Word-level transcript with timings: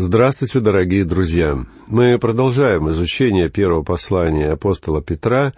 Здравствуйте, 0.00 0.60
дорогие 0.60 1.04
друзья! 1.04 1.58
Мы 1.88 2.20
продолжаем 2.20 2.88
изучение 2.88 3.48
первого 3.50 3.82
послания 3.82 4.52
апостола 4.52 5.02
Петра, 5.02 5.54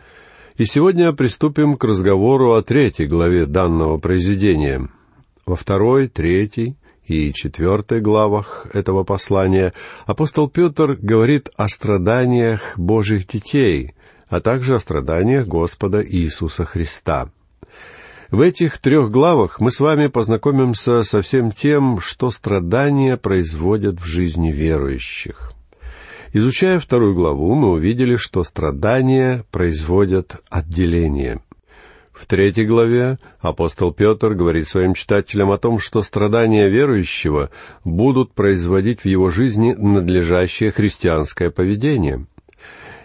и 0.57 0.65
сегодня 0.65 1.13
приступим 1.13 1.77
к 1.77 1.85
разговору 1.85 2.55
о 2.55 2.63
третьей 2.63 3.05
главе 3.05 3.45
данного 3.45 3.99
произведения. 3.99 4.89
Во 5.45 5.57
второй, 5.57 6.09
третьей 6.09 6.79
и 7.05 7.35
четвертой 7.35 8.01
главах 8.01 8.67
этого 8.73 9.05
послания 9.05 9.75
апостол 10.07 10.49
Петр 10.49 10.97
говорит 10.99 11.51
о 11.59 11.69
страданиях 11.69 12.79
Божьих 12.79 13.27
детей, 13.27 13.93
а 14.31 14.41
также 14.41 14.77
о 14.77 14.81
страданиях 14.81 15.47
Господа 15.47 16.03
Иисуса 16.03 16.65
Христа— 16.65 17.31
в 18.31 18.41
этих 18.41 18.79
трех 18.79 19.11
главах 19.11 19.61
мы 19.61 19.71
с 19.71 19.81
вами 19.81 20.07
познакомимся 20.07 21.03
со 21.03 21.21
всем 21.23 21.51
тем, 21.51 22.01
что 22.01 22.31
страдания 22.31 23.17
производят 23.17 24.01
в 24.01 24.05
жизни 24.05 24.53
верующих. 24.53 25.53
Изучая 26.33 26.79
вторую 26.79 27.15
главу, 27.15 27.55
мы 27.55 27.71
увидели, 27.71 28.15
что 28.15 28.45
страдания 28.45 29.45
производят 29.51 30.37
отделение. 30.49 31.41
В 32.13 32.27
третьей 32.27 32.67
главе 32.67 33.19
апостол 33.41 33.93
Петр 33.93 34.35
говорит 34.35 34.69
своим 34.69 34.95
читателям 34.95 35.51
о 35.51 35.59
том, 35.59 35.81
что 35.81 36.03
страдания 36.03 36.69
верующего 36.69 37.51
будут 37.83 38.33
производить 38.33 39.01
в 39.01 39.07
его 39.07 39.31
жизни 39.31 39.73
надлежащее 39.73 40.71
христианское 40.71 41.51
поведение. 41.51 42.27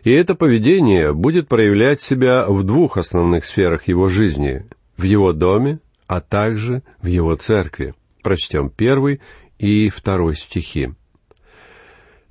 И 0.04 0.12
это 0.12 0.36
поведение 0.36 1.14
будет 1.14 1.48
проявлять 1.48 2.00
себя 2.00 2.46
в 2.48 2.64
двух 2.64 2.98
основных 2.98 3.46
сферах 3.46 3.88
его 3.88 4.10
жизни 4.10 4.66
в 4.98 5.04
его 5.04 5.34
доме, 5.34 5.80
а 6.08 6.22
также 6.22 6.84
в 7.02 7.08
его 7.08 7.36
церкви. 7.36 7.94
Прочтем 8.22 8.70
первый 8.70 9.22
и 9.60 9.90
второй 9.90 10.36
стихи. 10.36 10.94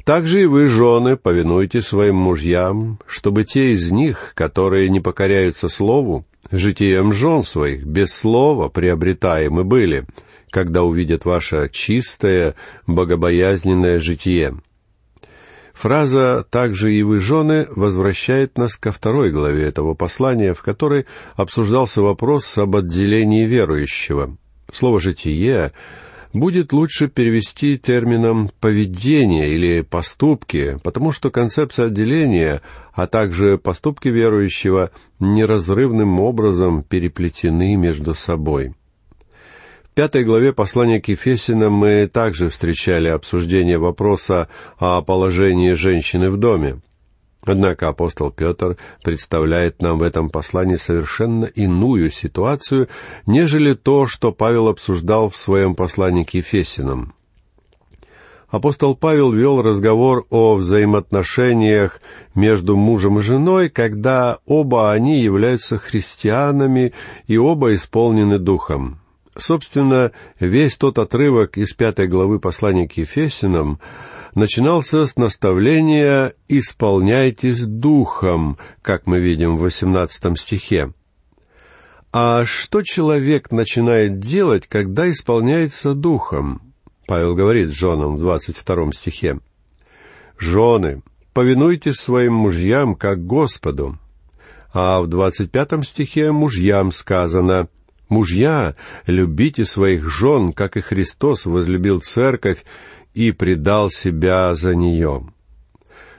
Также 0.05 0.43
и 0.43 0.47
вы, 0.47 0.67
жены, 0.67 1.17
повинуйте 1.17 1.81
своим 1.81 2.17
мужьям, 2.17 3.01
чтобы 3.07 3.45
те 3.45 3.73
из 3.73 3.91
них, 3.91 4.33
которые 4.35 4.91
не 4.91 5.01
покоряются 5.01 5.69
слову, 5.69 6.27
житием 6.51 7.13
жен 7.15 7.43
своих, 7.43 7.85
без 7.87 8.13
слова 8.13 8.69
приобретаемы 8.69 9.65
были, 9.65 10.05
когда 10.51 10.83
увидят 10.83 11.25
ваше 11.25 11.71
чистое, 11.73 12.55
богобоязненное 12.87 13.99
житие. 13.99 14.59
Фраза 15.75 16.47
«также 16.49 16.95
и 16.95 17.03
вы, 17.03 17.21
жены» 17.21 17.67
возвращает 17.69 18.57
нас 18.57 18.77
ко 18.77 18.93
второй 18.93 19.31
главе 19.31 19.65
этого 19.65 19.95
послания, 19.95 20.55
в 20.55 20.63
которой 20.63 21.07
обсуждался 21.35 22.01
вопрос 22.01 22.57
об 22.57 22.77
отделении 22.77 23.45
верующего. 23.45 24.37
Слово 24.73 25.01
«житие» 25.01 25.73
будет 26.33 26.73
лучше 26.73 27.09
перевести 27.09 27.77
термином 27.77 28.51
«поведение» 28.61 29.51
или 29.51 29.83
«поступки», 29.83 30.79
потому 30.85 31.11
что 31.11 31.31
концепция 31.31 31.87
отделения, 31.87 32.63
а 32.93 33.09
также 33.09 33.59
поступки 33.59 34.09
верующего 34.09 34.91
неразрывным 35.19 36.21
образом 36.21 36.85
переплетены 36.85 37.77
между 37.77 38.15
собой 38.15 38.75
пятой 39.95 40.25
главе 40.25 40.53
послания 40.53 41.01
к 41.01 41.09
Ефесинам 41.09 41.73
мы 41.73 42.11
также 42.13 42.51
встречали 42.51 43.09
обсуждение 43.09 43.79
вопроса 43.79 44.49
о 44.79 45.01
положении 45.03 45.73
женщины 45.73 46.31
в 46.31 46.37
доме. 46.37 46.81
Однако 47.47 47.89
апостол 47.89 48.31
Петр 48.31 48.77
представляет 49.03 49.83
нам 49.83 49.99
в 49.99 50.03
этом 50.03 50.31
послании 50.31 50.77
совершенно 50.77 51.45
иную 51.45 52.11
ситуацию, 52.11 52.89
нежели 53.27 53.75
то, 53.75 54.07
что 54.07 54.33
Павел 54.33 54.69
обсуждал 54.69 55.29
в 55.29 55.37
своем 55.37 55.75
послании 55.75 56.25
к 56.25 56.35
Ефесинам. 56.35 57.15
Апостол 58.49 58.95
Павел 58.95 59.33
вел 59.33 59.63
разговор 59.63 60.27
о 60.31 60.55
взаимоотношениях 60.55 62.01
между 62.35 62.77
мужем 62.77 63.19
и 63.19 63.23
женой, 63.23 63.69
когда 63.69 64.39
оба 64.47 64.93
они 64.93 65.21
являются 65.21 65.77
христианами 65.77 66.93
и 67.27 67.37
оба 67.37 67.75
исполнены 67.75 68.39
духом. 68.39 69.01
Собственно, 69.37 70.13
весь 70.39 70.77
тот 70.77 70.99
отрывок 70.99 71.59
из 71.59 71.73
пятой 71.73 72.07
главы 72.07 72.39
послания 72.39 72.89
к 72.89 72.97
Ефесинам 72.97 73.81
начинался 74.35 75.07
с 75.07 75.17
наставления 75.17 76.35
«исполняйтесь 76.49 77.65
духом», 77.65 78.59
как 78.83 79.07
мы 79.07 79.19
видим 79.19 79.57
в 79.57 79.61
восемнадцатом 79.61 80.37
стихе. 80.37 80.93
А 82.13 82.45
что 82.45 82.83
человек 82.83 83.51
начинает 83.51 84.21
делать, 84.21 84.69
когда 84.69 85.11
исполняется 85.11 85.95
духом? 85.95 86.75
Павел 87.07 87.35
говорит 87.35 87.75
женам 87.75 88.17
в 88.17 88.21
двадцать 88.21 88.57
втором 88.57 88.93
стихе. 88.93 89.41
«Жены, 90.39 91.03
повинуйтесь 91.33 91.97
своим 91.97 92.35
мужьям, 92.35 92.95
как 92.95 93.27
Господу». 93.27 93.99
А 94.73 95.01
в 95.01 95.07
двадцать 95.07 95.53
пятом 95.53 95.85
стихе 95.85 96.33
мужьям 96.33 96.93
сказано– 96.93 97.69
Мужья, 98.09 98.75
любите 99.07 99.65
своих 99.65 100.09
жен, 100.09 100.53
как 100.53 100.77
и 100.77 100.81
Христос 100.81 101.47
возлюбил 101.47 102.01
церковь 102.01 102.65
и 103.15 103.33
предал 103.33 103.91
себя 103.91 104.55
за 104.55 104.75
нее. 104.75 105.27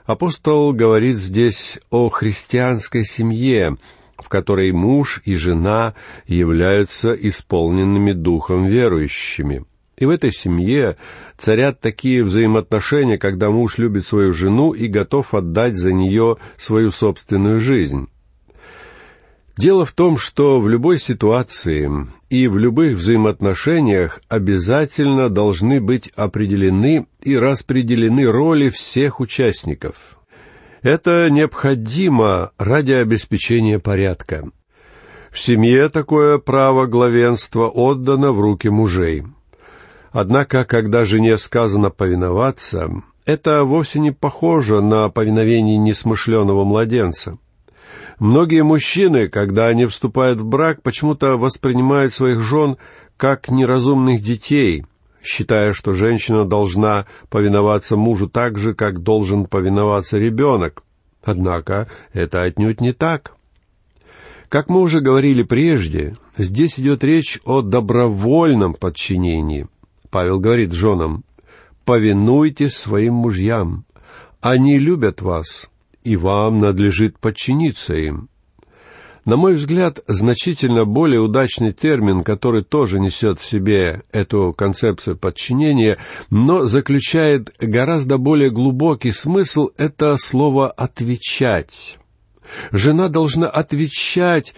Апостол 0.06 0.72
говорит 0.73 1.18
здесь 1.18 1.79
о 1.90 2.09
христианской 2.09 3.06
семье, 3.06 3.78
в 4.18 4.29
которой 4.29 4.72
муж 4.72 5.22
и 5.25 5.35
жена 5.35 5.96
являются 6.28 7.13
исполненными 7.13 8.12
духом 8.12 8.66
верующими. 8.66 9.66
И 9.97 10.06
в 10.06 10.09
этой 10.09 10.31
семье 10.31 10.97
царят 11.38 11.79
такие 11.79 12.23
взаимоотношения, 12.23 13.17
когда 13.17 13.50
муж 13.50 13.78
любит 13.78 14.06
свою 14.06 14.34
жену 14.34 14.72
и 14.72 14.88
готов 14.88 15.34
отдать 15.34 15.75
за 15.75 15.94
нее 15.94 16.38
свою 16.57 16.91
собственную 16.91 17.59
жизнь. 17.59 18.07
Дело 19.58 19.86
в 19.86 19.94
том, 19.94 20.18
что 20.18 20.60
в 20.60 20.68
любой 20.68 21.00
ситуации 21.00 21.90
и 22.30 22.48
в 22.48 22.58
любых 22.58 22.98
взаимоотношениях 22.98 24.20
обязательно 24.28 25.30
должны 25.30 25.80
быть 25.80 26.10
определены 26.16 27.08
и 27.22 27.38
распределены 27.38 28.26
роли 28.26 28.70
всех 28.70 29.22
участников. 29.22 30.20
Это 30.82 31.30
необходимо 31.32 32.52
ради 32.58 32.92
обеспечения 32.92 33.80
порядка. 33.80 34.50
В 35.32 35.40
семье 35.40 35.90
такое 35.90 36.38
право 36.38 36.86
главенства 36.86 37.68
отдано 37.68 38.34
в 38.34 38.40
руки 38.42 38.68
мужей. 38.68 39.24
Однако, 40.12 40.64
когда 40.66 41.06
жене 41.06 41.38
сказано 41.38 41.90
повиноваться, 41.90 42.90
это 43.26 43.64
вовсе 43.64 44.00
не 44.00 44.12
похоже 44.12 44.82
на 44.82 45.10
повиновение 45.10 45.78
несмышленого 45.78 46.64
младенца. 46.66 47.38
Многие 48.20 48.64
мужчины, 48.64 49.28
когда 49.28 49.68
они 49.68 49.86
вступают 49.86 50.40
в 50.40 50.46
брак, 50.46 50.81
почему-то 50.81 51.38
воспринимают 51.38 52.14
своих 52.14 52.40
жен 52.40 52.78
как 53.18 53.50
неразумных 53.50 54.22
детей, 54.22 54.86
считая, 55.22 55.74
что 55.74 55.94
женщина 55.94 56.46
должна 56.46 57.06
повиноваться 57.30 57.98
мужу 57.98 58.30
так 58.30 58.58
же, 58.58 58.74
как 58.74 59.00
должен 59.00 59.46
повиноваться 59.46 60.18
ребенок. 60.18 60.84
Однако 61.24 61.90
это 62.14 62.44
отнюдь 62.44 62.80
не 62.80 62.94
так. 62.94 63.34
Как 64.47 64.70
мы 64.70 64.80
уже 64.80 65.02
говорили 65.02 65.44
прежде, 65.44 66.16
здесь 66.38 66.80
идет 66.80 67.03
речь 67.03 67.40
о 67.44 67.62
добровольном 67.62 68.76
подчинении. 68.76 69.68
Павел 70.09 70.40
говорит 70.40 70.72
женам, 70.72 71.24
«Повинуйтесь 71.84 72.78
своим 72.78 73.16
мужьям. 73.16 73.86
Они 74.42 74.78
любят 74.78 75.22
вас, 75.22 75.70
и 76.06 76.16
вам 76.16 76.62
надлежит 76.62 77.20
подчиниться 77.20 77.96
им. 77.96 78.30
На 79.26 79.38
мой 79.38 79.56
взгляд, 79.56 80.02
значительно 80.06 80.86
более 80.86 81.20
удачный 81.20 81.74
термин, 81.74 82.24
который 82.24 82.64
тоже 82.64 83.00
несет 83.00 83.40
в 83.40 83.46
себе 83.46 84.04
эту 84.12 84.54
концепцию 84.54 85.18
подчинения, 85.18 85.98
но 86.30 86.66
заключает 86.66 87.52
гораздо 87.60 88.20
более 88.20 88.52
глубокий 88.52 89.12
смысл, 89.12 89.70
это 89.78 90.16
слово 90.18 90.70
«отвечать». 90.70 91.97
Жена 92.72 93.09
должна 93.09 93.50
отвечать 93.50 94.53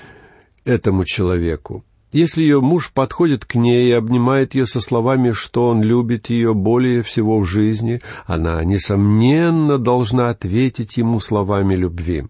этому 0.66 1.06
человеку. 1.06 1.86
Если 2.12 2.42
ее 2.42 2.62
муж 2.62 2.92
подходит 2.94 3.46
к 3.46 3.56
ней 3.56 3.90
и 3.90 3.92
обнимает 3.92 4.56
ее 4.56 4.66
со 4.66 4.80
словами, 4.80 5.32
что 5.32 5.68
он 5.68 5.82
любит 5.82 6.30
ее 6.30 6.54
более 6.54 7.04
всего 7.04 7.40
в 7.40 7.46
жизни, 7.46 8.02
она, 8.26 8.64
несомненно, 8.64 9.78
должна 9.78 10.30
ответить 10.30 10.96
ему 10.98 11.20
словами 11.20 11.76
любви. 11.76 12.26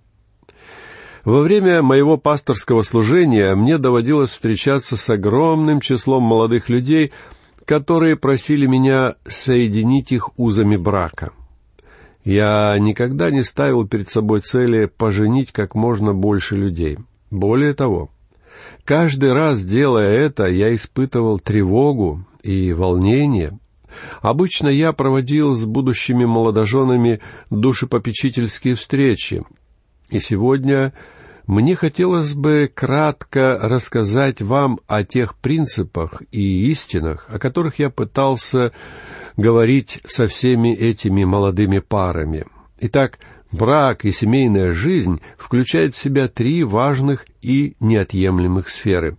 Во 1.23 1.41
время 1.41 1.83
моего 1.83 2.17
пасторского 2.17 2.81
служения 2.83 3.53
мне 3.53 3.77
доводилось 3.77 4.31
встречаться 4.31 4.97
с 4.97 5.09
огромным 5.09 5.81
числом 5.81 6.23
молодых 6.23 6.69
людей, 6.69 7.11
которые 7.65 8.15
просили 8.15 8.65
меня 8.65 9.15
соединить 9.27 10.11
их 10.11 10.39
узами 10.39 10.77
брака. 10.77 11.31
Я 12.23 12.75
никогда 12.79 13.29
не 13.29 13.43
ставил 13.43 13.87
перед 13.87 14.09
собой 14.09 14.39
цели 14.41 14.85
поженить 14.85 15.51
как 15.51 15.75
можно 15.75 16.13
больше 16.13 16.55
людей. 16.55 16.97
Более 17.29 17.73
того, 17.73 18.09
Каждый 18.87 19.33
раз, 19.33 19.65
делая 19.65 20.13
это, 20.13 20.45
я 20.45 20.73
испытывал 20.73 21.39
тревогу 21.39 22.23
и 22.41 22.71
волнение. 22.71 23.59
Обычно 24.21 24.69
я 24.69 24.93
проводил 24.93 25.55
с 25.55 25.65
будущими 25.65 26.23
молодоженами 26.23 27.19
душепопечительские 27.49 28.75
встречи, 28.75 29.43
и 30.09 30.21
сегодня 30.21 30.93
мне 31.47 31.75
хотелось 31.75 32.33
бы 32.33 32.71
кратко 32.73 33.59
рассказать 33.61 34.41
вам 34.41 34.79
о 34.87 35.03
тех 35.03 35.35
принципах 35.35 36.21
и 36.31 36.69
истинах, 36.71 37.25
о 37.27 37.39
которых 37.39 37.79
я 37.79 37.89
пытался 37.89 38.71
говорить 39.35 39.99
со 40.07 40.29
всеми 40.29 40.73
этими 40.73 41.25
молодыми 41.25 41.79
парами. 41.79 42.45
Итак, 42.79 43.19
брак 43.51 44.05
и 44.05 44.11
семейная 44.11 44.73
жизнь 44.73 45.21
включают 45.37 45.95
в 45.95 45.97
себя 45.97 46.27
три 46.27 46.63
важных 46.63 47.25
и 47.41 47.75
неотъемлемых 47.79 48.69
сферы. 48.69 49.17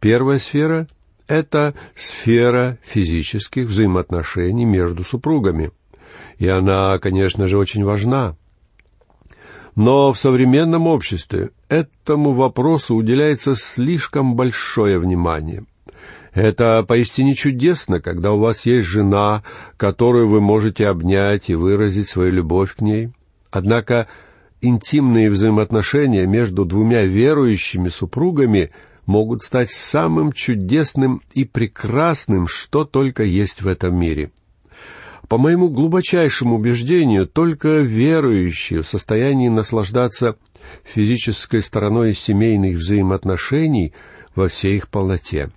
Первая 0.00 0.38
сфера— 0.38 0.86
это 1.26 1.74
сфера 1.94 2.78
физических 2.82 3.66
взаимоотношений 3.66 4.64
между 4.64 5.04
супругами. 5.04 5.70
И 6.38 6.46
она, 6.46 6.98
конечно 6.98 7.46
же, 7.46 7.56
очень 7.58 7.84
важна. 7.84 8.36
Но 9.74 10.12
в 10.12 10.18
современном 10.18 10.86
обществе 10.86 11.50
этому 11.68 12.32
вопросу 12.32 12.94
уделяется 12.94 13.54
слишком 13.56 14.34
большое 14.34 14.98
внимание. 14.98 15.64
Это 16.32 16.84
поистине 16.86 17.34
чудесно, 17.34 18.00
когда 18.00 18.32
у 18.32 18.38
вас 18.38 18.66
есть 18.66 18.86
жена, 18.86 19.42
которую 19.76 20.28
вы 20.28 20.40
можете 20.40 20.86
обнять 20.86 21.48
и 21.48 21.54
выразить 21.54 22.08
свою 22.08 22.32
любовь 22.32 22.74
к 22.74 22.82
ней. 22.82 23.10
Однако 23.50 24.08
интимные 24.60 25.30
взаимоотношения 25.30 26.26
между 26.26 26.64
двумя 26.64 27.04
верующими 27.04 27.88
супругами 27.88 28.70
могут 29.06 29.42
стать 29.42 29.72
самым 29.72 30.32
чудесным 30.32 31.22
и 31.34 31.44
прекрасным, 31.44 32.48
что 32.48 32.84
только 32.84 33.22
есть 33.22 33.62
в 33.62 33.66
этом 33.68 33.98
мире— 33.98 34.30
по 35.28 35.38
моему 35.38 35.68
глубочайшему 35.68 36.56
убеждению, 36.56 37.26
только 37.26 37.80
верующие 37.80 38.82
в 38.82 38.88
состоянии 38.88 39.48
наслаждаться 39.48 40.36
физической 40.84 41.62
стороной 41.62 42.14
семейных 42.14 42.76
взаимоотношений 42.76 43.92
во 44.34 44.48
всей 44.48 44.76
их 44.76 44.88
полноте. 44.88 45.50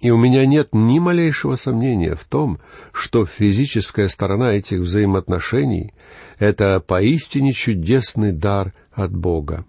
И 0.00 0.10
у 0.10 0.18
меня 0.18 0.44
нет 0.46 0.70
ни 0.72 0.98
малейшего 0.98 1.54
сомнения 1.54 2.16
в 2.16 2.24
том, 2.24 2.58
что 2.92 3.24
физическая 3.24 4.08
сторона 4.08 4.52
этих 4.52 4.80
взаимоотношений— 4.80 5.92
это 6.42 6.80
поистине 6.80 7.52
чудесный 7.52 8.32
дар 8.32 8.72
от 8.90 9.14
Бога. 9.14 9.64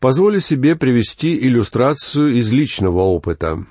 Позволю 0.00 0.40
себе 0.40 0.76
привести 0.76 1.34
иллюстрацию 1.38 2.34
из 2.34 2.50
личного 2.50 3.00
опыта. 3.00 3.64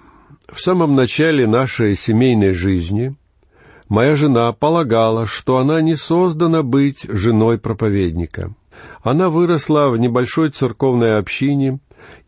В 0.52 0.60
самом 0.60 0.96
начале 0.96 1.46
нашей 1.46 1.96
семейной 1.96 2.54
жизни 2.54 3.16
Моя 3.88 4.16
жена 4.16 4.52
полагала, 4.52 5.28
что 5.28 5.58
она 5.58 5.80
не 5.80 5.96
создана 5.96 6.64
быть 6.64 7.06
женой 7.08 7.60
проповедника. 7.60 8.52
Она 9.04 9.30
выросла 9.30 9.90
в 9.90 9.98
небольшой 9.98 10.50
церковной 10.50 11.20
общине 11.20 11.80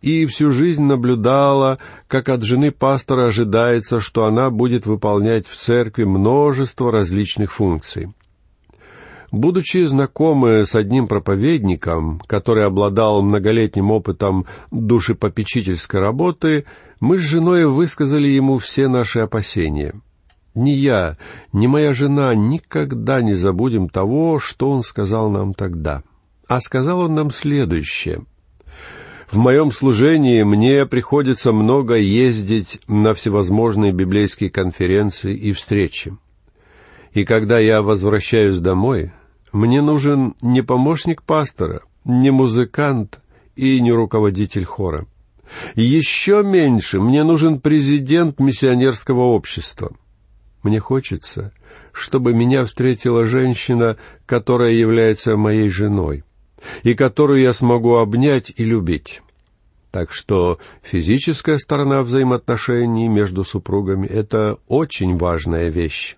и 0.04 0.28
всю 0.28 0.52
жизнь 0.52 0.84
наблюдала, 0.84 1.80
как 2.08 2.30
от 2.30 2.44
жены 2.44 2.70
пастора 2.70 3.26
ожидается, 3.26 4.00
что 4.02 4.26
она 4.26 4.52
будет 4.52 4.86
выполнять 4.86 5.48
в 5.48 5.56
церкви 5.56 6.04
множество 6.04 6.92
различных 6.92 7.54
функций. 7.54 8.14
Будучи 9.32 9.86
знакомы 9.86 10.66
с 10.66 10.76
одним 10.76 11.08
проповедником, 11.08 12.22
который 12.28 12.66
обладал 12.66 13.22
многолетним 13.22 13.92
опытом 13.92 14.46
душепопечительской 14.72 16.00
работы, 16.00 16.66
мы 17.00 17.18
с 17.18 17.22
женой 17.22 17.66
высказали 17.66 18.28
ему 18.28 18.58
все 18.58 18.88
наши 18.88 19.20
опасения— 19.20 19.94
ни 20.58 20.72
я, 20.72 21.18
ни 21.54 21.68
моя 21.68 21.94
жена 21.94 22.34
никогда 22.34 23.22
не 23.22 23.36
забудем 23.36 23.90
того, 23.90 24.40
что 24.40 24.72
он 24.72 24.82
сказал 24.82 25.30
нам 25.30 25.54
тогда. 25.54 26.02
А 26.48 26.60
сказал 26.62 27.02
он 27.02 27.14
нам 27.14 27.30
следующее. 27.30 28.26
В 29.30 29.38
моем 29.38 29.72
служении 29.72 30.42
мне 30.42 30.88
приходится 30.88 31.52
много 31.52 31.96
ездить 31.96 32.80
на 32.88 33.14
всевозможные 33.14 33.92
библейские 33.92 34.50
конференции 34.50 35.36
и 35.36 35.54
встречи. 35.54 36.18
И 37.14 37.24
когда 37.24 37.60
я 37.60 37.84
возвращаюсь 37.84 38.58
домой, 38.58 39.12
мне 39.52 39.82
нужен 39.82 40.36
не 40.42 40.62
помощник 40.62 41.24
пастора, 41.24 41.82
не 42.06 42.32
музыкант 42.32 43.22
и 43.56 43.80
не 43.82 43.92
руководитель 43.92 44.66
хора. 44.66 45.08
Еще 45.76 46.44
меньше 46.44 47.00
мне 47.00 47.24
нужен 47.24 47.60
президент 47.60 48.40
миссионерского 48.40 49.22
общества— 49.22 49.92
мне 50.68 50.80
хочется, 50.82 51.54
чтобы 51.94 52.34
меня 52.34 52.66
встретила 52.66 53.26
женщина, 53.26 53.96
которая 54.26 54.72
является 54.72 55.38
моей 55.38 55.70
женой, 55.70 56.26
и 56.84 56.94
которую 56.94 57.42
я 57.42 57.54
смогу 57.54 57.96
обнять 57.96 58.52
и 58.54 58.66
любить. 58.66 59.22
Так 59.92 60.12
что 60.12 60.60
физическая 60.82 61.58
сторона 61.58 62.04
взаимоотношений 62.04 63.08
между 63.08 63.46
супругами— 63.46 64.08
это 64.08 64.58
очень 64.68 65.18
важная 65.18 65.70
вещь. 65.70 66.18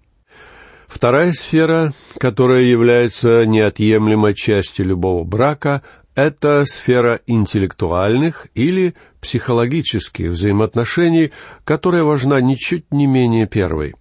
Вторая 0.89 1.31
сфера, 1.31 1.93
которая 2.17 2.63
является 2.63 3.45
неотъемлемой 3.45 4.33
частью 4.33 4.87
любого 4.87 5.23
брака, 5.23 5.83
это 6.15 6.65
сфера 6.65 7.21
интеллектуальных 7.27 8.47
или 8.55 8.95
психологических 9.21 10.31
взаимоотношений, 10.31 11.31
которая 11.63 12.03
важна 12.03 12.41
ничуть 12.41 12.91
не 12.91 13.05
менее 13.05 13.45
первой. 13.45 13.93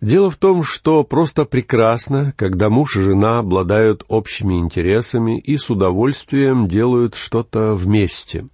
Дело 0.00 0.28
в 0.28 0.36
том, 0.36 0.64
что 0.64 1.04
просто 1.04 1.44
прекрасно, 1.44 2.34
когда 2.36 2.68
муж 2.68 2.96
и 2.96 3.00
жена 3.00 3.38
обладают 3.38 4.04
общими 4.08 4.58
интересами 4.58 5.38
и 5.38 5.56
с 5.56 5.70
удовольствием 5.70 6.66
делают 6.66 7.14
что-то 7.14 7.74
вместе. 7.74 8.46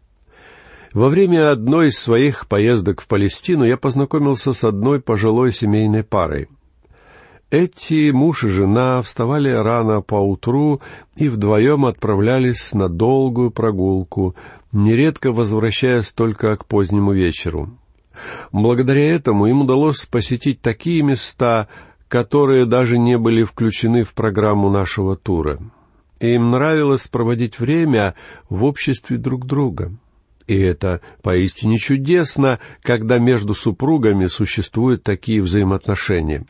Во 0.92 1.08
время 1.08 1.50
одной 1.50 1.88
из 1.88 1.98
своих 1.98 2.46
поездок 2.46 3.00
в 3.00 3.06
Палестину 3.06 3.64
я 3.64 3.76
познакомился 3.76 4.52
с 4.52 4.64
одной 4.64 5.00
пожилой 5.00 5.52
семейной 5.52 6.04
парой. 6.04 6.48
Эти 7.50 8.10
муж 8.10 8.42
и 8.42 8.48
жена 8.48 9.00
вставали 9.02 9.50
рано 9.50 10.00
по 10.02 10.16
утру 10.16 10.80
и 11.14 11.28
вдвоем 11.28 11.86
отправлялись 11.86 12.72
на 12.72 12.88
долгую 12.88 13.52
прогулку, 13.52 14.34
нередко 14.72 15.32
возвращаясь 15.32 16.12
только 16.12 16.56
к 16.56 16.66
позднему 16.66 17.12
вечеру. 17.12 17.70
Благодаря 18.50 19.14
этому 19.14 19.46
им 19.46 19.62
удалось 19.62 20.06
посетить 20.06 20.60
такие 20.60 21.02
места, 21.02 21.68
которые 22.08 22.66
даже 22.66 22.98
не 22.98 23.16
были 23.16 23.44
включены 23.44 24.02
в 24.02 24.12
программу 24.12 24.68
нашего 24.68 25.16
тура. 25.16 25.60
Им 26.18 26.50
нравилось 26.50 27.06
проводить 27.06 27.60
время 27.60 28.14
в 28.48 28.64
обществе 28.64 29.18
друг 29.18 29.46
друга. 29.46 29.92
И 30.48 30.58
это 30.58 31.00
поистине 31.22 31.78
чудесно, 31.78 32.58
когда 32.82 33.18
между 33.18 33.54
супругами 33.54 34.26
существуют 34.26 35.02
такие 35.02 35.42
взаимоотношения. 35.42 36.44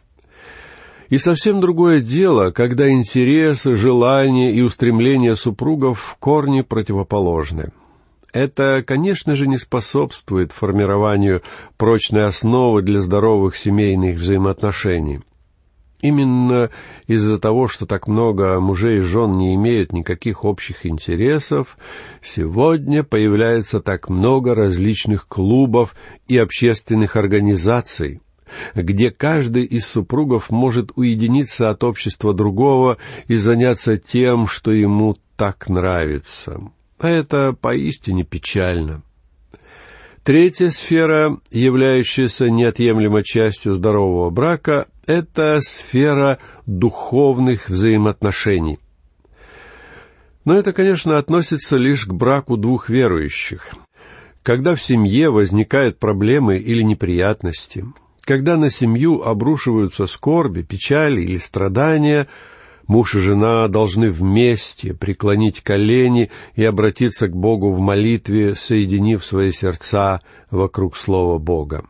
И 1.08 1.18
совсем 1.18 1.60
другое 1.60 2.00
дело, 2.00 2.50
когда 2.50 2.90
интересы, 2.90 3.76
желания 3.76 4.52
и 4.52 4.60
устремления 4.60 5.36
супругов 5.36 6.00
в 6.00 6.16
корне 6.16 6.64
противоположны— 6.64 7.72
это, 8.36 8.84
конечно 8.86 9.34
же, 9.34 9.46
не 9.46 9.56
способствует 9.56 10.52
формированию 10.52 11.40
прочной 11.78 12.26
основы 12.26 12.82
для 12.82 13.00
здоровых 13.00 13.56
семейных 13.56 14.16
взаимоотношений. 14.16 15.20
Именно 16.02 16.68
из-за 17.06 17.38
того, 17.38 17.66
что 17.66 17.86
так 17.86 18.06
много 18.06 18.60
мужей 18.60 18.98
и 18.98 19.00
жен 19.00 19.32
не 19.32 19.54
имеют 19.54 19.94
никаких 19.94 20.44
общих 20.44 20.84
интересов, 20.84 21.78
сегодня 22.22 23.02
появляется 23.02 23.80
так 23.80 24.10
много 24.10 24.54
различных 24.54 25.26
клубов 25.26 25.96
и 26.28 26.36
общественных 26.36 27.16
организаций, 27.16 28.20
где 28.74 29.10
каждый 29.10 29.64
из 29.64 29.86
супругов 29.86 30.50
может 30.50 30.92
уединиться 30.96 31.70
от 31.70 31.84
общества 31.84 32.32
другого 32.34 32.98
и 33.28 33.36
заняться 33.36 33.96
тем, 33.96 34.46
что 34.46 34.72
ему 34.72 35.16
так 35.36 35.68
нравится. 35.68 36.60
А 36.98 37.08
это 37.08 37.56
поистине 37.58 38.24
печально. 38.24 39.02
Третья 40.22 40.70
сфера, 40.70 41.38
являющаяся 41.52 42.50
неотъемлемой 42.50 43.22
частью 43.22 43.74
здорового 43.74 44.30
брака, 44.30 44.88
это 45.06 45.60
сфера 45.60 46.38
духовных 46.66 47.68
взаимоотношений. 47.68 48.80
Но 50.44 50.54
это, 50.54 50.72
конечно, 50.72 51.16
относится 51.18 51.76
лишь 51.76 52.06
к 52.06 52.12
браку 52.12 52.56
двух 52.56 52.88
верующих. 52.88 53.74
Когда 54.42 54.74
в 54.74 54.82
семье 54.82 55.30
возникают 55.30 55.98
проблемы 55.98 56.58
или 56.58 56.82
неприятности, 56.82 57.84
когда 58.26 58.58
на 58.58 58.68
семью 58.68 59.22
обрушиваются 59.22 60.06
скорби, 60.06 60.60
печали 60.60 61.22
или 61.22 61.38
страдания– 61.38 62.26
Муж 62.86 63.16
и 63.16 63.18
жена 63.18 63.66
должны 63.68 64.10
вместе 64.10 64.94
преклонить 64.94 65.60
колени 65.60 66.30
и 66.54 66.64
обратиться 66.64 67.26
к 67.28 67.36
Богу 67.36 67.72
в 67.72 67.80
молитве, 67.80 68.54
соединив 68.54 69.24
свои 69.24 69.50
сердца 69.50 70.20
вокруг 70.50 70.96
Слова 70.96 71.38
Бога. 71.38 71.84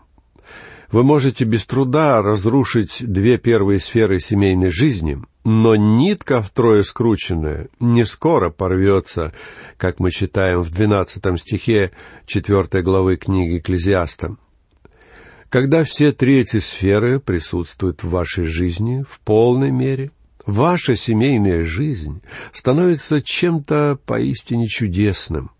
Вы 0.90 1.02
можете 1.02 1.45
без 1.45 1.66
труда 1.66 2.23
разрушить 2.23 3.02
две 3.05 3.37
первые 3.37 3.81
сферы 3.81 4.21
семейной 4.21 4.71
жизни, 4.71 5.21
но 5.45 5.76
нитка 5.76 6.40
втрое 6.40 6.83
скрученная 6.83 7.69
не 7.81 8.07
скоро 8.07 8.50
порвется, 8.50 9.35
как 9.76 10.00
мы 10.00 10.11
читаем 10.11 10.62
в 10.62 10.71
двенадцатом 10.71 11.37
стихе 11.37 11.90
четвертой 12.25 12.83
главы 12.83 13.16
книги 13.16 13.59
Экклезиаста. 13.59 14.37
Когда 15.49 15.85
все 15.85 16.12
три 16.12 16.41
эти 16.41 16.59
сферы 16.59 17.21
присутствуют 17.21 18.03
в 18.03 18.09
вашей 18.11 18.47
жизни 18.47 19.05
в 19.09 19.21
полной 19.21 19.71
мере, 19.71 20.11
ваша 20.45 20.97
семейная 20.97 21.65
жизнь 21.65 22.21
становится 22.53 23.23
чем-то 23.23 23.99
поистине 24.07 24.67
чудесным. 24.67 25.50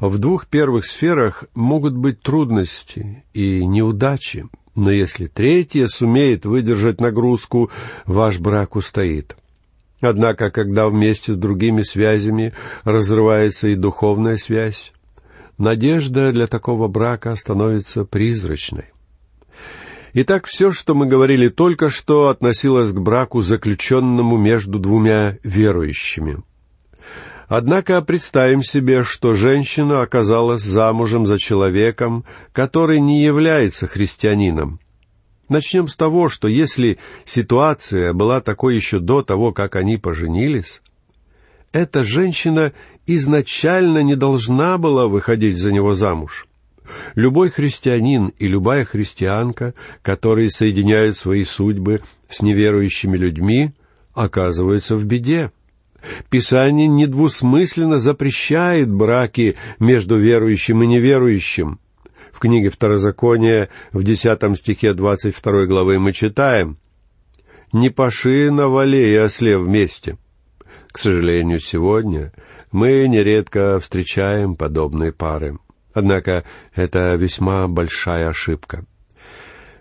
В 0.00 0.18
двух 0.18 0.46
первых 0.46 0.86
сферах 0.86 1.44
могут 1.54 1.94
быть 1.94 2.20
трудности 2.20 3.24
и 3.32 3.64
неудачи, 3.64 4.46
но 4.74 4.90
если 4.90 5.26
третья 5.26 5.86
сумеет 5.86 6.44
выдержать 6.44 7.00
нагрузку, 7.00 7.70
ваш 8.04 8.38
брак 8.38 8.76
устоит. 8.76 9.36
Однако, 10.00 10.50
когда 10.50 10.88
вместе 10.88 11.32
с 11.32 11.36
другими 11.36 11.82
связями 11.82 12.52
разрывается 12.84 13.68
и 13.68 13.74
духовная 13.76 14.36
связь, 14.36 14.92
надежда 15.56 16.32
для 16.32 16.46
такого 16.46 16.88
брака 16.88 17.34
становится 17.34 18.04
призрачной. 18.04 18.92
Итак, 20.12 20.46
все, 20.46 20.70
что 20.70 20.94
мы 20.94 21.06
говорили 21.06 21.48
только 21.48 21.90
что, 21.90 22.28
относилось 22.28 22.92
к 22.92 22.98
браку, 22.98 23.42
заключенному 23.42 24.36
между 24.36 24.78
двумя 24.78 25.38
верующими— 25.42 26.42
Однако 27.48 28.02
представим 28.02 28.62
себе, 28.62 29.04
что 29.04 29.34
женщина 29.34 30.02
оказалась 30.02 30.62
замужем 30.62 31.26
за 31.26 31.38
человеком, 31.38 32.24
который 32.52 33.00
не 33.00 33.22
является 33.22 33.86
христианином. 33.86 34.80
Начнем 35.48 35.86
с 35.86 35.96
того, 35.96 36.28
что 36.28 36.48
если 36.48 36.98
ситуация 37.24 38.12
была 38.12 38.40
такой 38.40 38.74
еще 38.74 38.98
до 38.98 39.22
того, 39.22 39.52
как 39.52 39.76
они 39.76 39.96
поженились, 39.96 40.82
эта 41.70 42.02
женщина 42.02 42.72
изначально 43.06 44.02
не 44.02 44.16
должна 44.16 44.76
была 44.76 45.06
выходить 45.06 45.58
за 45.58 45.72
него 45.72 45.94
замуж. 45.94 46.45
Любой 47.14 47.50
христианин 47.50 48.32
и 48.38 48.46
любая 48.46 48.84
христианка, 48.84 49.74
которые 50.02 50.50
соединяют 50.50 51.16
свои 51.16 51.44
судьбы 51.44 52.00
с 52.28 52.42
неверующими 52.42 53.16
людьми, 53.16 53.72
оказываются 54.14 54.96
в 54.96 55.04
беде. 55.04 55.52
Писание 56.30 56.86
недвусмысленно 56.86 57.98
запрещает 57.98 58.90
браки 58.90 59.56
между 59.78 60.16
верующим 60.16 60.82
и 60.82 60.86
неверующим. 60.86 61.80
В 62.32 62.38
книге 62.38 62.70
Второзакония 62.70 63.68
в 63.92 64.02
десятом 64.02 64.56
стихе 64.56 64.92
двадцать 64.92 65.34
второй 65.34 65.66
главы 65.66 65.98
мы 65.98 66.12
читаем 66.12 66.78
«Не 67.72 67.90
паши 67.90 68.50
на 68.50 68.68
вале 68.68 69.14
и 69.14 69.16
осле 69.16 69.58
вместе». 69.58 70.18
К 70.92 70.98
сожалению, 70.98 71.60
сегодня 71.60 72.32
мы 72.72 73.06
нередко 73.08 73.80
встречаем 73.80 74.54
подобные 74.54 75.12
пары. 75.12 75.58
Однако 75.96 76.44
это 76.74 77.14
весьма 77.14 77.66
большая 77.68 78.28
ошибка. 78.28 78.84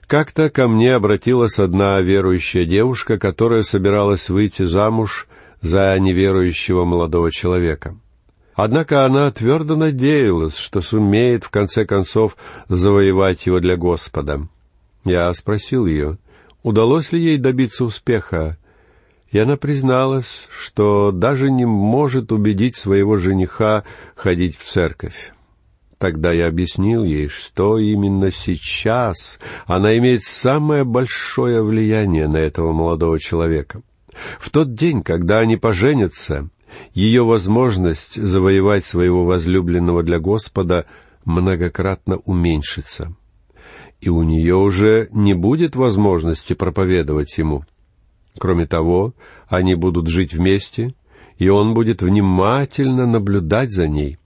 Как-то 0.07 0.49
ко 0.49 0.69
мне 0.69 0.95
обратилась 0.95 1.59
одна 1.59 1.99
верующая 1.99 2.63
девушка, 2.63 3.19
которая 3.19 3.63
собиралась 3.63 4.29
выйти 4.29 4.63
замуж 4.63 5.27
за 5.61 5.99
неверующего 5.99 6.85
молодого 6.85 7.33
человека. 7.33 7.97
Однако 8.53 9.03
она 9.03 9.29
твердо 9.29 9.75
надеялась, 9.75 10.55
что 10.55 10.81
сумеет 10.81 11.43
в 11.43 11.49
конце 11.49 11.85
концов 11.85 12.37
завоевать 12.69 13.45
его 13.45 13.59
для 13.59 13.75
Господа. 13.75 14.47
Я 15.03 15.33
спросил 15.33 15.85
ее, 15.85 16.17
удалось 16.63 17.11
ли 17.11 17.19
ей 17.19 17.37
добиться 17.37 17.83
успеха, 17.83 18.57
и 19.31 19.37
она 19.37 19.57
призналась, 19.57 20.47
что 20.57 21.11
даже 21.11 21.51
не 21.51 21.65
может 21.65 22.31
убедить 22.31 22.77
своего 22.77 23.17
жениха 23.17 23.83
ходить 24.15 24.57
в 24.57 24.63
церковь. 24.63 25.34
Тогда 25.97 26.31
я 26.31 26.47
объяснил 26.47 27.03
ей, 27.03 27.27
что 27.27 27.77
именно 27.77 28.31
сейчас 28.31 29.39
она 29.65 29.97
имеет 29.97 30.23
самое 30.23 30.83
большое 30.83 31.63
влияние 31.63 32.27
на 32.27 32.37
этого 32.37 32.73
молодого 32.73 33.19
человека— 33.19 33.81
в 34.39 34.49
тот 34.49 34.73
день, 34.73 35.03
когда 35.03 35.39
они 35.39 35.57
поженятся, 35.57 36.49
ее 36.93 37.23
возможность 37.23 38.21
завоевать 38.21 38.85
своего 38.85 39.25
возлюбленного 39.25 40.03
для 40.03 40.19
Господа 40.19 40.85
многократно 41.25 42.17
уменьшится. 42.17 43.15
И 44.01 44.09
у 44.09 44.23
нее 44.23 44.55
уже 44.55 45.09
не 45.11 45.33
будет 45.33 45.75
возможности 45.75 46.53
проповедовать 46.53 47.37
ему. 47.37 47.65
Кроме 48.37 48.67
того, 48.67 49.13
они 49.47 49.75
будут 49.75 50.07
жить 50.07 50.33
вместе, 50.33 50.93
и 51.37 51.49
он 51.49 51.73
будет 51.73 52.01
внимательно 52.01 53.05
наблюдать 53.05 53.71
за 53.71 53.87
ней. 53.87 54.17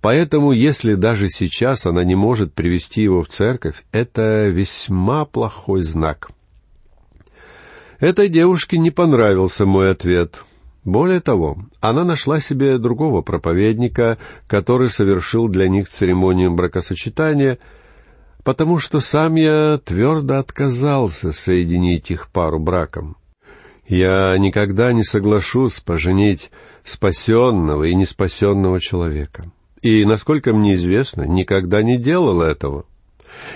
Поэтому, 0.00 0.52
если 0.52 0.94
даже 0.94 1.28
сейчас 1.28 1.86
она 1.86 2.04
не 2.04 2.14
может 2.14 2.54
привести 2.54 3.02
его 3.02 3.22
в 3.22 3.28
церковь, 3.28 3.84
это 3.92 4.48
весьма 4.48 5.24
плохой 5.24 5.82
знак— 5.82 6.30
Этой 8.00 8.30
девушке 8.30 8.78
не 8.78 8.90
понравился 8.90 9.66
мой 9.66 9.90
ответ. 9.90 10.42
Более 10.84 11.20
того, 11.20 11.58
она 11.80 12.02
нашла 12.02 12.40
себе 12.40 12.78
другого 12.78 13.20
проповедника, 13.20 14.16
который 14.46 14.88
совершил 14.88 15.48
для 15.48 15.68
них 15.68 15.90
церемонию 15.90 16.50
бракосочетания, 16.50 17.58
потому 18.42 18.78
что 18.78 19.00
сам 19.00 19.34
я 19.34 19.78
твердо 19.84 20.38
отказался 20.38 21.32
соединить 21.32 22.10
их 22.10 22.30
пару 22.30 22.58
браком. 22.58 23.18
Я 23.86 24.34
никогда 24.38 24.94
не 24.94 25.04
соглашусь 25.04 25.80
поженить 25.80 26.50
спасенного 26.84 27.84
и 27.84 27.94
неспасенного 27.94 28.80
человека. 28.80 29.52
И, 29.82 30.04
насколько 30.04 30.52
мне 30.52 30.74
известно, 30.74 31.22
никогда 31.22 31.82
не 31.82 31.96
делал 31.96 32.42
этого. 32.42 32.84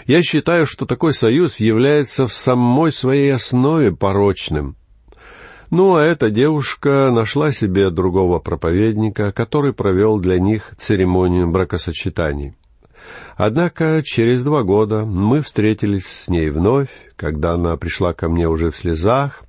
Я 0.07 0.23
считаю, 0.23 0.67
что 0.67 0.87
такой 0.87 1.13
союз 1.13 1.57
является 1.57 2.27
в 2.27 2.33
самой 2.33 2.93
своей 2.93 3.33
основе 3.33 3.93
порочным. 3.93 4.77
Ну, 5.71 5.97
а 5.97 6.03
эта 6.03 6.31
девушка 6.31 7.11
нашла 7.13 7.51
себе 7.51 7.91
другого 7.91 8.39
проповедника, 8.39 9.33
который 9.33 9.73
провел 9.73 10.19
для 10.19 10.39
них 10.39 10.73
церемонию 10.79 11.51
бракосочетаний. 11.51 12.55
Однако 13.37 14.03
через 14.05 14.45
два 14.45 14.63
года 14.63 15.05
мы 15.05 15.43
встретились 15.43 16.07
с 16.07 16.29
ней 16.29 16.51
вновь, 16.51 16.89
когда 17.17 17.55
она 17.55 17.77
пришла 17.77 18.15
ко 18.15 18.29
мне 18.29 18.49
уже 18.49 18.71
в 18.71 18.77
слезах, 18.77 19.43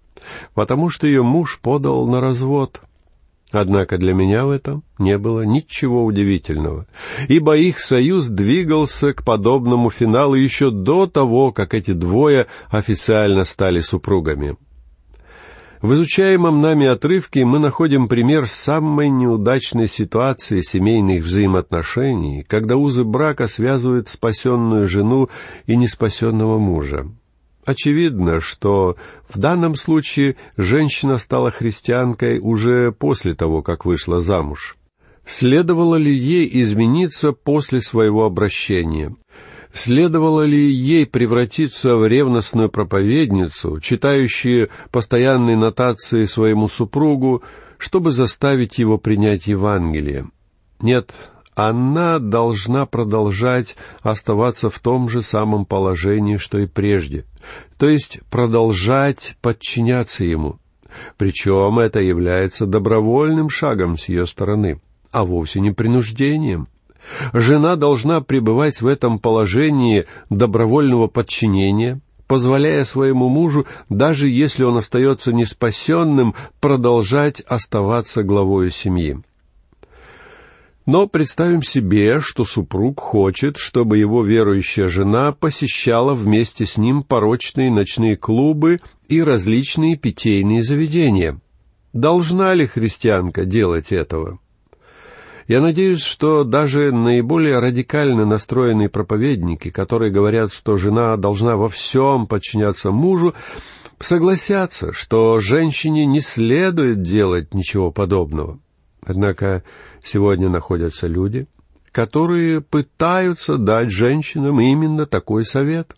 потому 0.56 0.90
что 0.90 1.06
ее 1.06 1.22
муж 1.22 1.60
подал 1.62 2.08
на 2.08 2.20
развод— 2.20 2.82
Однако 3.52 3.98
для 3.98 4.14
меня 4.14 4.46
в 4.46 4.50
этом 4.50 4.84
не 4.98 5.18
было 5.18 5.44
ничего 5.44 6.04
удивительного, 6.04 6.88
ибо 7.28 7.56
их 7.56 7.80
союз 7.80 8.28
двигался 8.28 9.14
к 9.14 9.24
подобному 9.24 9.92
финалу 9.92 10.34
еще 10.34 10.72
до 10.72 11.06
того, 11.06 11.52
как 11.52 11.74
эти 11.74 11.94
двое 11.94 12.48
официально 12.70 13.46
стали 13.46 13.82
супругами. 13.82 14.58
В 15.82 15.94
изучаемом 15.94 16.62
нами 16.62 16.88
отрывке 16.88 17.46
мы 17.46 17.60
находим 17.60 18.08
пример 18.08 18.48
самой 18.48 19.10
неудачной 19.10 19.88
ситуации 19.88 20.62
семейных 20.62 21.24
взаимоотношений, 21.24 22.44
когда 22.48 22.76
узы 22.76 23.04
брака 23.04 23.46
связывают 23.46 24.10
спасенную 24.10 24.88
жену 24.88 25.30
и 25.68 25.76
неспасенного 25.76 26.58
мужа. 26.58 27.06
Очевидно, 27.66 28.40
что 28.42 28.96
в 29.28 29.40
данном 29.40 29.74
случае 29.74 30.36
женщина 30.56 31.18
стала 31.18 31.50
христианкой 31.50 32.40
уже 32.40 32.92
после 32.92 33.34
того, 33.34 33.64
как 33.64 33.86
вышла 33.86 34.20
замуж. 34.20 34.78
Следовало 35.26 35.96
ли 35.96 36.16
ей 36.16 36.48
измениться 36.62 37.32
после 37.32 37.82
своего 37.82 38.26
обращения? 38.26 39.16
Следовало 39.74 40.44
ли 40.44 40.72
ей 40.72 41.08
превратиться 41.08 41.98
в 41.98 42.08
ревностную 42.08 42.70
проповедницу, 42.70 43.80
читающую 43.82 44.70
постоянные 44.92 45.58
нотации 45.58 46.26
своему 46.26 46.70
супругу, 46.70 47.44
чтобы 47.80 48.12
заставить 48.12 48.78
его 48.78 49.00
принять 49.00 49.48
Евангелие? 49.48 50.30
Нет, 50.80 51.12
она 51.56 52.20
должна 52.20 52.86
продолжать 52.86 53.76
оставаться 54.02 54.70
в 54.70 54.80
том 54.80 55.10
же 55.10 55.22
самом 55.22 55.66
положении, 55.66 56.38
что 56.38 56.60
и 56.60 56.68
прежде, 56.68 57.26
то 57.78 57.90
есть 57.90 58.20
продолжать 58.30 59.38
подчиняться 59.42 60.26
ему. 60.26 60.60
Причем 61.18 61.80
это 61.80 62.00
является 62.00 62.66
добровольным 62.66 63.50
шагом 63.50 63.98
с 63.98 64.10
ее 64.10 64.28
стороны, 64.28 64.80
а 65.12 65.26
вовсе 65.26 65.62
не 65.62 65.72
принуждением. 65.72 66.68
Жена 67.34 67.76
должна 67.76 68.22
пребывать 68.22 68.82
в 68.82 68.88
этом 68.88 69.20
положении 69.20 70.06
добровольного 70.30 71.08
подчинения, 71.08 72.02
позволяя 72.28 72.84
своему 72.84 73.30
мужу, 73.30 73.68
даже 73.90 74.28
если 74.28 74.64
он 74.64 74.78
остается 74.78 75.32
неспасенным, 75.32 76.34
продолжать 76.60 77.42
оставаться 77.42 78.24
главой 78.24 78.72
семьи. 78.72 79.22
Но 80.86 81.08
представим 81.08 81.64
себе, 81.64 82.20
что 82.20 82.46
супруг 82.46 83.00
хочет, 83.00 83.58
чтобы 83.58 83.98
его 83.98 84.24
верующая 84.24 84.88
жена 84.88 85.32
посещала 85.32 86.14
вместе 86.14 86.68
с 86.68 86.78
ним 86.78 87.02
порочные 87.02 87.72
ночные 87.72 88.16
клубы 88.16 88.82
и 89.08 89.24
различные 89.24 89.96
питейные 89.96 90.64
заведения. 90.64 91.40
Должна 91.94 92.54
ли 92.54 92.68
христианка 92.68 93.46
делать 93.46 93.92
этого? 93.92 94.40
Я 95.48 95.62
надеюсь, 95.62 96.04
что 96.04 96.44
даже 96.44 96.92
наиболее 96.92 97.60
радикально 97.60 98.26
настроенные 98.26 98.90
проповедники, 98.90 99.70
которые 99.70 100.12
говорят, 100.12 100.54
что 100.54 100.78
жена 100.78 101.18
должна 101.18 101.56
во 101.56 101.70
всем 101.70 102.28
подчиняться 102.28 102.92
мужу, 102.92 103.34
согласятся, 104.00 104.92
что 104.92 105.40
женщине 105.40 106.06
не 106.06 106.22
следует 106.22 107.02
делать 107.02 107.54
ничего 107.54 107.92
подобного. 107.92 108.60
Однако 109.06 109.64
сегодня 110.06 110.50
находятся 110.50 111.08
люди, 111.08 111.48
которые 111.92 112.62
пытаются 112.62 113.58
дать 113.58 113.90
женщинам 113.90 114.62
именно 114.62 115.06
такой 115.06 115.46
совет. 115.46 115.94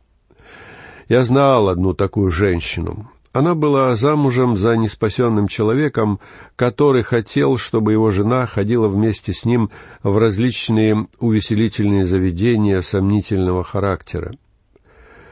Я 1.09 1.23
знал 1.23 1.69
одну 1.69 1.93
такую 1.93 2.31
женщину. 2.31 3.09
Она 3.33 3.53
была 3.53 3.95
замужем 3.95 4.57
за 4.57 4.75
неспасенным 4.77 5.47
человеком, 5.47 6.19
который 6.55 7.03
хотел, 7.03 7.57
чтобы 7.57 7.91
его 7.91 8.09
жена 8.09 8.47
ходила 8.47 8.87
вместе 8.87 9.31
с 9.31 9.45
ним 9.45 9.69
в 10.01 10.17
различные 10.17 11.07
увеселительные 11.19 12.07
заведения 12.07 12.81
сомнительного 12.81 13.63
характера. 13.63 14.35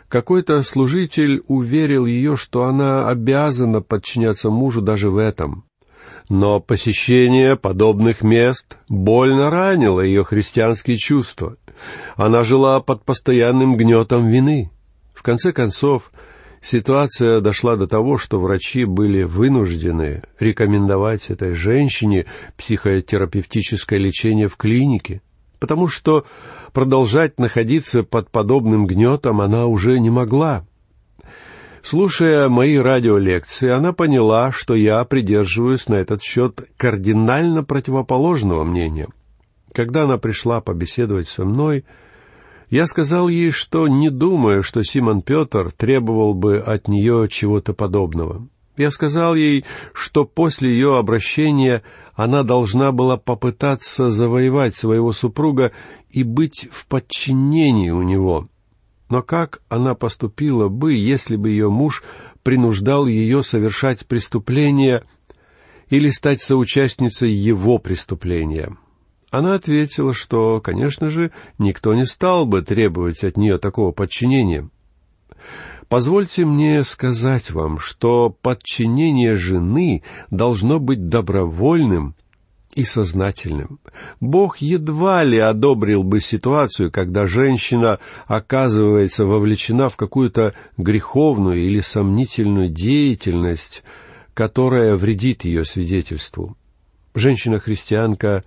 Какой-то 0.08 0.62
служитель 0.62 1.41
уверил 1.48 2.05
ее, 2.05 2.36
что 2.36 2.65
она 2.65 3.10
обязана 3.10 3.82
подчиняться 3.82 4.50
мужу 4.51 4.82
даже 4.82 5.10
в 5.10 5.17
этом. 5.17 5.63
Но 6.29 6.60
посещение 6.60 7.55
подобных 7.55 8.24
мест 8.24 8.77
больно 8.89 9.51
ранило 9.51 10.01
ее 10.01 10.24
христианские 10.24 10.98
чувства. 10.98 11.58
Она 12.15 12.44
жила 12.44 12.79
под 12.82 13.03
постоянным 13.03 13.77
гнетом 13.77 14.27
вины. 14.27 14.72
В 15.13 15.22
конце 15.22 15.51
концов, 15.53 16.12
ситуация 16.62 17.41
дошла 17.41 17.75
до 17.75 17.88
того, 17.88 18.17
что 18.17 18.39
врачи 18.39 18.86
были 18.86 19.24
вынуждены 19.24 20.24
рекомендовать 20.39 21.29
этой 21.29 21.53
женщине 21.53 22.25
психотерапевтическое 22.58 24.00
лечение 24.00 24.48
в 24.48 24.58
клинике, 24.58 25.22
потому 25.60 25.88
что 25.88 26.25
продолжать 26.74 27.39
находиться 27.39 28.03
под 28.03 28.32
подобным 28.32 28.88
гнетом 28.88 29.41
она 29.41 29.67
уже 29.67 30.00
не 30.00 30.10
могла. 30.10 30.65
Слушая 31.86 32.50
мои 32.50 32.77
радиолекции, 32.77 33.70
она 33.70 33.94
поняла, 33.94 34.51
что 34.51 34.74
я 34.74 35.04
придерживаюсь 35.04 35.88
на 35.88 35.94
этот 35.94 36.24
счет 36.24 36.68
кардинально 36.77 37.63
противоположного 37.63 38.63
мнения. 38.63 39.08
Когда 39.72 40.06
она 40.06 40.18
пришла 40.18 40.62
побеседовать 40.62 41.30
со 41.30 41.46
мной, 41.46 41.86
я 42.72 42.88
сказал 42.88 43.27
ей, 43.27 43.51
что 43.51 43.88
не 43.88 44.10
думаю, 44.10 44.63
что 44.63 44.82
Симон 44.82 45.22
Петр 45.22 45.72
требовал 45.72 46.34
бы 46.34 46.58
от 46.58 46.88
нее 46.88 47.27
чего-то 47.30 47.75
подобного. 47.75 48.48
Я 48.77 48.89
сказал 48.89 49.36
ей, 49.36 49.63
что 49.94 50.25
после 50.25 50.72
ее 50.72 50.98
обращения 50.98 51.84
она 52.15 52.42
должна 52.42 52.94
была 52.94 53.18
попытаться 53.18 54.10
завоевать 54.10 54.75
своего 54.75 55.12
супруга 55.12 55.72
и 56.10 56.24
быть 56.24 56.68
в 56.72 56.88
подчинении 56.88 57.92
у 57.92 58.01
него, 58.01 58.48
но 59.10 59.22
как 59.22 59.62
она 59.70 59.94
поступила 59.96 60.68
бы, 60.68 60.94
если 60.94 61.36
бы 61.36 61.50
ее 61.50 61.70
муж 61.70 62.04
принуждал 62.44 63.06
ее 63.06 63.44
совершать 63.44 64.06
преступление 64.08 65.04
или 65.90 66.10
стать 66.10 66.42
соучастницей 66.42 67.32
его 67.32 67.78
преступления? 67.78 68.76
Она 69.30 69.56
ответила, 69.56 70.14
что, 70.14 70.62
конечно 70.62 71.10
же, 71.10 71.32
никто 71.58 71.94
не 71.94 72.06
стал 72.06 72.46
бы 72.46 72.62
требовать 72.62 73.24
от 73.24 73.38
нее 73.38 73.58
такого 73.58 73.92
подчинения. 73.92 74.70
Позвольте 75.88 76.46
мне 76.46 76.84
сказать 76.84 77.52
вам, 77.52 77.78
что 77.78 78.36
подчинение 78.42 79.36
жены 79.36 80.04
должно 80.32 80.80
быть 80.80 81.10
добровольным 81.10 82.16
и 82.75 82.84
сознательным. 82.84 83.79
Бог 84.20 84.57
едва 84.57 85.24
ли 85.24 85.40
одобрил 85.40 86.03
бы 86.03 86.20
ситуацию, 86.20 86.92
когда 86.92 87.25
женщина 87.25 88.00
оказывается 88.27 89.25
вовлечена 89.25 89.90
в 89.90 89.96
какую-то 89.96 90.53
греховную 90.77 91.59
или 91.59 91.79
сомнительную 91.79 92.70
деятельность, 92.70 93.83
которая 94.33 94.96
вредит 94.96 95.46
ее 95.46 95.64
свидетельству. 95.64 96.57
Женщина-христианка 97.16 98.44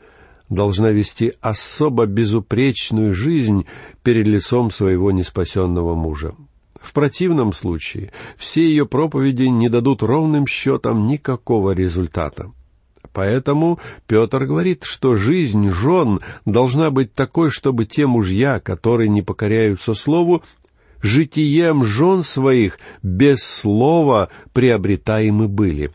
должна 0.51 0.91
вести 0.91 1.33
особо 1.41 2.07
безупречную 2.07 3.15
жизнь 3.15 3.67
перед 4.03 4.27
лицом 4.27 4.71
своего 4.71 5.11
неспасенного 5.11 5.95
мужа. 5.95 6.35
В 6.81 6.93
противном 6.93 7.53
случае 7.53 8.13
все 8.37 8.63
ее 8.63 8.87
проповеди 8.87 9.45
не 9.45 9.69
дадут 9.69 10.03
ровным 10.03 10.47
счетом 10.47 11.07
никакого 11.07 11.73
результата. 11.73 12.53
Поэтому 13.13 13.79
Петр 14.07 14.45
говорит, 14.45 14.85
что 14.85 15.17
жизнь 15.17 15.71
жен 15.71 16.21
должна 16.45 16.91
быть 16.91 17.15
такой, 17.15 17.51
чтобы 17.51 17.85
те 17.85 18.07
мужья, 18.07 18.61
которые 18.61 19.09
не 19.09 19.23
покоряются 19.23 19.95
слову, 19.95 20.43
житием 21.03 21.85
жен 21.85 22.23
своих 22.23 22.79
без 23.03 23.43
слова 23.43 24.29
приобретаемы 24.53 25.49
были. 25.49 25.91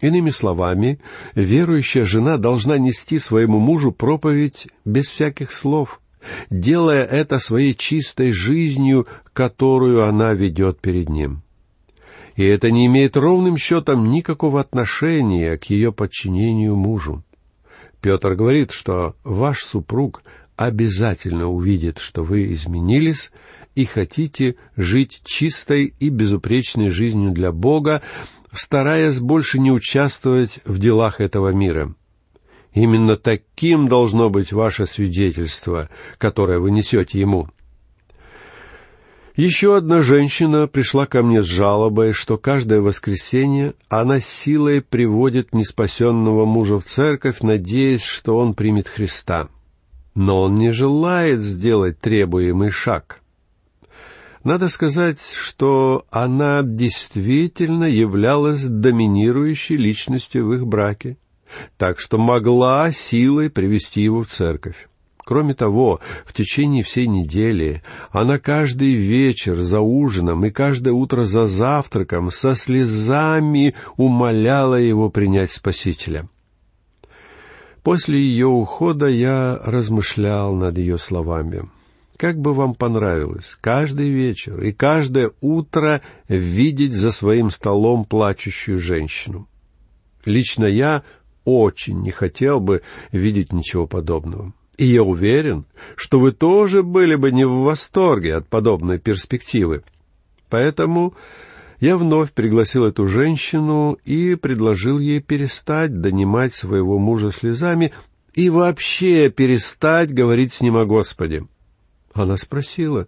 Иными 0.00 0.30
словами, 0.30 1.00
верующая 1.34 2.04
жена 2.04 2.36
должна 2.36 2.78
нести 2.78 3.18
своему 3.18 3.58
мужу 3.58 3.92
проповедь 3.92 4.68
без 4.84 5.08
всяких 5.08 5.52
слов, 5.52 6.00
делая 6.50 7.04
это 7.04 7.38
своей 7.38 7.74
чистой 7.74 8.32
жизнью, 8.32 9.06
которую 9.32 10.04
она 10.04 10.34
ведет 10.34 10.80
перед 10.80 11.08
ним 11.08 11.44
и 12.36 12.44
это 12.44 12.70
не 12.70 12.86
имеет 12.86 13.16
ровным 13.16 13.56
счетом 13.56 14.10
никакого 14.10 14.60
отношения 14.60 15.56
к 15.56 15.64
ее 15.64 15.92
подчинению 15.92 16.74
мужу. 16.76 17.22
Петр 18.00 18.34
говорит, 18.34 18.70
что 18.72 19.14
ваш 19.24 19.62
супруг 19.62 20.22
обязательно 20.56 21.48
увидит, 21.48 21.98
что 21.98 22.22
вы 22.22 22.52
изменились 22.52 23.32
и 23.74 23.84
хотите 23.84 24.56
жить 24.76 25.22
чистой 25.24 25.94
и 25.98 26.08
безупречной 26.08 26.90
жизнью 26.90 27.30
для 27.32 27.50
Бога, 27.50 28.02
стараясь 28.52 29.20
больше 29.20 29.58
не 29.58 29.72
участвовать 29.72 30.60
в 30.64 30.78
делах 30.78 31.20
этого 31.20 31.48
мира. 31.48 31.94
Именно 32.72 33.16
таким 33.16 33.88
должно 33.88 34.30
быть 34.30 34.52
ваше 34.52 34.86
свидетельство, 34.86 35.88
которое 36.18 36.58
вы 36.58 36.72
несете 36.72 37.20
ему— 37.20 37.48
еще 39.36 39.76
одна 39.76 40.00
женщина 40.00 40.68
пришла 40.68 41.06
ко 41.06 41.22
мне 41.22 41.42
с 41.42 41.46
жалобой, 41.46 42.12
что 42.12 42.38
каждое 42.38 42.80
воскресенье 42.80 43.74
она 43.88 44.20
силой 44.20 44.80
приводит 44.80 45.52
неспасенного 45.52 46.44
мужа 46.44 46.78
в 46.78 46.84
церковь, 46.84 47.40
надеясь, 47.40 48.04
что 48.04 48.38
он 48.38 48.54
примет 48.54 48.86
Христа. 48.86 49.48
Но 50.14 50.42
он 50.42 50.54
не 50.54 50.72
желает 50.72 51.40
сделать 51.40 51.98
требуемый 51.98 52.70
шаг. 52.70 53.20
Надо 54.44 54.68
сказать, 54.68 55.20
что 55.20 56.04
она 56.10 56.62
действительно 56.62 57.84
являлась 57.84 58.64
доминирующей 58.64 59.76
личностью 59.76 60.46
в 60.46 60.54
их 60.54 60.66
браке, 60.66 61.16
так 61.76 61.98
что 61.98 62.18
могла 62.18 62.92
силой 62.92 63.50
привести 63.50 64.02
его 64.02 64.22
в 64.22 64.28
церковь. 64.28 64.88
Кроме 65.24 65.54
того, 65.54 66.00
в 66.26 66.34
течение 66.34 66.82
всей 66.82 67.06
недели 67.06 67.82
она 68.10 68.38
каждый 68.38 68.92
вечер 68.94 69.58
за 69.60 69.80
ужином 69.80 70.44
и 70.44 70.50
каждое 70.50 70.92
утро 70.92 71.24
за 71.24 71.46
завтраком 71.46 72.30
со 72.30 72.54
слезами 72.54 73.74
умоляла 73.96 74.74
его 74.74 75.08
принять 75.08 75.50
Спасителя. 75.50 76.28
После 77.82 78.18
ее 78.18 78.46
ухода 78.46 79.06
я 79.06 79.58
размышлял 79.64 80.54
над 80.54 80.76
ее 80.76 80.98
словами. 80.98 81.68
Как 82.18 82.38
бы 82.38 82.52
вам 82.52 82.74
понравилось 82.74 83.56
каждый 83.60 84.10
вечер 84.10 84.62
и 84.62 84.72
каждое 84.72 85.32
утро 85.40 86.02
видеть 86.28 86.92
за 86.92 87.12
своим 87.12 87.50
столом 87.50 88.04
плачущую 88.04 88.78
женщину? 88.78 89.48
Лично 90.24 90.64
я 90.64 91.02
очень 91.44 92.00
не 92.02 92.10
хотел 92.10 92.60
бы 92.60 92.82
видеть 93.10 93.52
ничего 93.52 93.86
подобного. 93.86 94.52
И 94.76 94.86
я 94.86 95.02
уверен, 95.02 95.66
что 95.94 96.18
вы 96.18 96.32
тоже 96.32 96.82
были 96.82 97.14
бы 97.14 97.30
не 97.30 97.46
в 97.46 97.62
восторге 97.62 98.36
от 98.36 98.48
подобной 98.48 98.98
перспективы. 98.98 99.84
Поэтому 100.48 101.14
я 101.80 101.96
вновь 101.96 102.32
пригласил 102.32 102.84
эту 102.84 103.06
женщину 103.06 103.98
и 104.04 104.34
предложил 104.34 104.98
ей 104.98 105.20
перестать 105.20 106.00
донимать 106.00 106.54
своего 106.54 106.98
мужа 106.98 107.30
слезами 107.30 107.92
и 108.34 108.50
вообще 108.50 109.30
перестать 109.30 110.12
говорить 110.12 110.52
с 110.52 110.60
ним 110.60 110.76
о 110.76 110.86
Господе. 110.86 111.46
Она 112.12 112.36
спросила, 112.36 113.06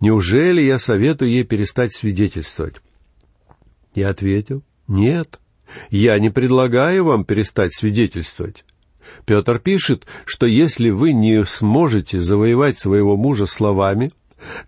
неужели 0.00 0.60
я 0.60 0.78
советую 0.78 1.30
ей 1.30 1.44
перестать 1.44 1.92
свидетельствовать? 1.92 2.76
Я 3.94 4.10
ответил, 4.10 4.62
нет, 4.86 5.40
я 5.90 6.18
не 6.18 6.30
предлагаю 6.30 7.04
вам 7.04 7.24
перестать 7.24 7.74
свидетельствовать. 7.74 8.64
Петр 9.26 9.58
пишет, 9.58 10.06
что 10.24 10.46
если 10.46 10.90
вы 10.90 11.12
не 11.12 11.44
сможете 11.44 12.20
завоевать 12.20 12.78
своего 12.78 13.16
мужа 13.16 13.46
словами, 13.46 14.10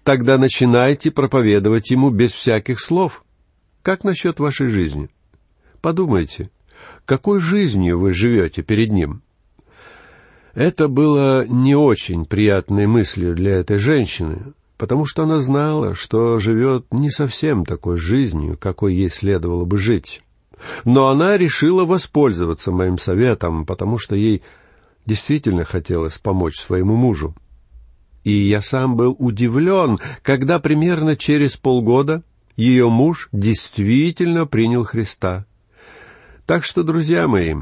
тогда 0.05 0.39
начинайте 0.39 1.11
проповедовать 1.11 1.91
ему 1.91 2.11
без 2.11 2.33
всяких 2.33 2.81
слов. 2.81 3.25
Как 3.83 4.05
насчет 4.05 4.39
вашей 4.39 4.69
жизни? 4.69 5.11
Подумайте, 5.81 6.51
какой 7.05 7.41
жизнью 7.41 7.99
вы 7.99 8.13
живете 8.13 8.63
перед 8.63 8.91
ним? 8.93 9.23
Это 10.55 10.89
было 10.89 11.47
не 11.47 11.77
очень 11.77 12.25
приятной 12.25 12.87
мыслью 12.87 13.35
для 13.35 13.57
этой 13.57 13.77
женщины, 13.77 14.55
потому 14.79 15.05
что 15.05 15.25
она 15.25 15.41
знала, 15.41 15.95
что 15.95 16.39
живет 16.39 16.87
не 16.93 17.11
совсем 17.11 17.65
такой 17.67 17.99
жизнью, 17.99 18.57
какой 18.59 18.95
ей 18.95 19.11
следовало 19.11 19.67
бы 19.67 19.77
жить. 19.77 20.23
Но 20.85 21.09
она 21.09 21.37
решила 21.37 21.85
воспользоваться 21.85 22.73
моим 22.73 22.99
советом, 22.99 23.67
потому 23.67 23.99
что 23.99 24.17
ей 24.17 24.43
действительно 25.05 25.65
хотелось 25.65 26.19
помочь 26.19 26.59
своему 26.59 26.97
мужу. 26.97 27.35
И 28.25 28.33
я 28.33 28.61
сам 28.61 28.97
был 28.97 29.15
удивлен, 29.19 29.99
когда 30.23 30.59
примерно 30.59 31.17
через 31.17 31.57
полгода 31.57 32.23
ее 32.57 32.89
муж 32.89 33.29
действительно 33.33 34.47
принял 34.47 34.85
Христа. 34.85 35.47
Так 36.47 36.65
что, 36.65 36.83
друзья 36.83 37.29
мои, 37.29 37.55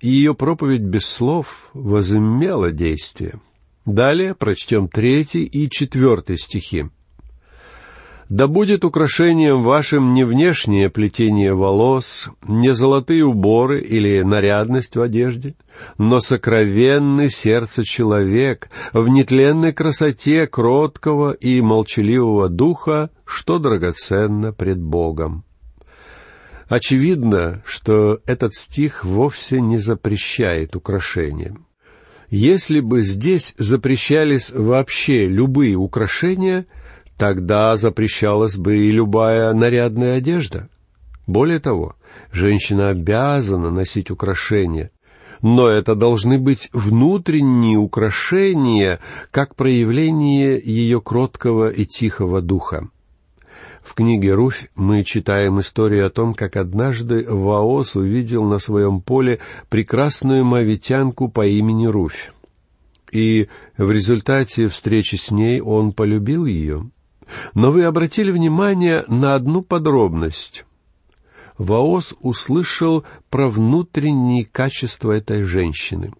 ее 0.00 0.34
проповедь 0.34 0.82
без 0.82 1.06
слов 1.06 1.70
возымела 1.72 2.70
действие. 2.70 3.40
Далее 3.86 4.34
прочтем 4.34 4.88
третий 4.88 5.44
и 5.44 5.70
четвертый 5.70 6.36
стихи. 6.36 6.90
Да 8.30 8.46
будет 8.46 8.84
украшением 8.84 9.64
вашим 9.64 10.14
не 10.14 10.22
внешнее 10.22 10.88
плетение 10.88 11.52
волос, 11.52 12.28
не 12.46 12.72
золотые 12.74 13.24
уборы 13.24 13.80
или 13.80 14.22
нарядность 14.22 14.94
в 14.94 15.00
одежде, 15.00 15.56
но 15.98 16.20
сокровенный 16.20 17.28
сердце 17.28 17.82
человек 17.82 18.70
в 18.92 19.08
нетленной 19.08 19.72
красоте 19.72 20.46
кроткого 20.46 21.32
и 21.32 21.60
молчаливого 21.60 22.48
духа, 22.48 23.10
что 23.24 23.58
драгоценно 23.58 24.52
пред 24.52 24.80
Богом. 24.80 25.44
Очевидно, 26.68 27.64
что 27.66 28.20
этот 28.26 28.54
стих 28.54 29.04
вовсе 29.04 29.60
не 29.60 29.78
запрещает 29.78 30.76
украшения. 30.76 31.56
Если 32.28 32.78
бы 32.78 33.02
здесь 33.02 33.54
запрещались 33.58 34.52
вообще 34.52 35.26
любые 35.26 35.74
украшения– 35.74 36.66
Тогда 37.20 37.76
запрещалась 37.76 38.56
бы 38.56 38.78
и 38.78 38.90
любая 38.90 39.52
нарядная 39.52 40.16
одежда. 40.16 40.70
Более 41.26 41.60
того, 41.60 41.94
женщина 42.32 42.88
обязана 42.88 43.68
носить 43.68 44.10
украшения, 44.10 44.90
но 45.42 45.68
это 45.68 45.94
должны 45.94 46.38
быть 46.38 46.70
внутренние 46.72 47.76
украшения, 47.76 49.00
как 49.32 49.54
проявление 49.54 50.58
ее 50.64 51.02
кроткого 51.02 51.68
и 51.68 51.84
тихого 51.84 52.40
духа. 52.40 52.88
В 53.82 53.92
книге 53.92 54.32
«Руфь» 54.32 54.70
мы 54.74 55.04
читаем 55.04 55.60
историю 55.60 56.06
о 56.06 56.10
том, 56.10 56.32
как 56.32 56.56
однажды 56.56 57.26
Ваос 57.28 57.96
увидел 57.96 58.44
на 58.44 58.58
своем 58.58 59.02
поле 59.02 59.40
прекрасную 59.68 60.46
мавитянку 60.46 61.28
по 61.28 61.46
имени 61.46 61.84
Руфь. 61.84 62.32
И 63.12 63.48
в 63.76 63.90
результате 63.90 64.68
встречи 64.68 65.16
с 65.16 65.30
ней 65.30 65.60
он 65.60 65.92
полюбил 65.92 66.46
ее. 66.46 66.90
Но 67.54 67.72
вы 67.72 67.84
обратили 67.84 68.30
внимание 68.30 69.04
на 69.08 69.34
одну 69.34 69.62
подробность. 69.62 70.64
Ваос 71.58 72.14
услышал 72.20 73.04
про 73.28 73.48
внутренние 73.48 74.44
качества 74.44 75.12
этой 75.12 75.42
женщины. 75.42 76.12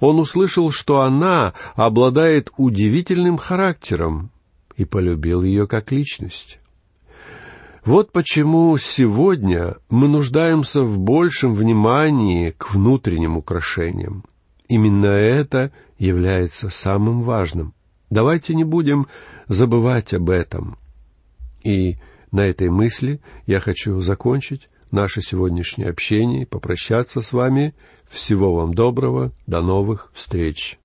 Он 0.00 0.18
услышал, 0.18 0.70
что 0.70 1.00
она 1.00 1.54
обладает 1.74 2.50
удивительным 2.56 3.38
характером 3.38 4.30
и 4.76 4.84
полюбил 4.84 5.42
ее 5.42 5.66
как 5.66 5.92
личность. 5.92 6.58
Вот 7.84 8.12
почему 8.12 8.76
сегодня 8.78 9.76
мы 9.90 10.06
нуждаемся 10.06 10.82
в 10.82 10.98
большем 10.98 11.54
внимании 11.54 12.50
к 12.50 12.72
внутренним 12.72 13.36
украшениям. 13.36 14.24
Именно 14.68 15.06
это 15.06 15.72
является 15.98 16.68
самым 16.68 17.22
важным. 17.22 17.74
Давайте 18.08 18.54
не 18.54 18.62
будем 18.62 19.08
забывать 19.52 20.14
об 20.14 20.30
этом. 20.30 20.78
И 21.62 21.96
на 22.30 22.46
этой 22.46 22.70
мысли 22.70 23.20
я 23.46 23.60
хочу 23.60 24.00
закончить 24.00 24.68
наше 24.90 25.22
сегодняшнее 25.22 25.88
общение, 25.88 26.46
попрощаться 26.46 27.22
с 27.22 27.32
вами. 27.32 27.74
Всего 28.08 28.54
вам 28.54 28.74
доброго, 28.74 29.32
до 29.46 29.62
новых 29.62 30.10
встреч. 30.14 30.78